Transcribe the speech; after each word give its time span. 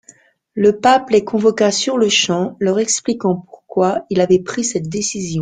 Le 0.55 0.79
pape 0.79 1.11
les 1.11 1.23
convoqua 1.23 1.69
sur-le-champ, 1.71 2.57
leur 2.59 2.79
expliquant 2.79 3.35
pourquoi 3.35 4.07
il 4.09 4.19
avait 4.19 4.39
pris 4.39 4.63
cette 4.63 4.89
décision. 4.89 5.39